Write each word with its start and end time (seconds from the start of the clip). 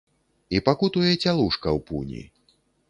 І 0.59 0.61
пакутуе 0.69 1.13
цялушка 1.23 1.67
ў 1.77 1.79
пуні. 1.91 2.23